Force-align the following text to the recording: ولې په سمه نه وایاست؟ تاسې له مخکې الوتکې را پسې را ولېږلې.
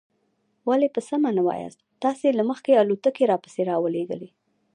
ولې 0.69 0.87
په 0.95 1.01
سمه 1.09 1.29
نه 1.37 1.41
وایاست؟ 1.47 1.79
تاسې 2.03 2.27
له 2.37 2.43
مخکې 2.49 2.79
الوتکې 2.81 3.23
را 3.31 3.37
پسې 3.43 3.61
را 3.69 3.75
ولېږلې. 3.83 4.29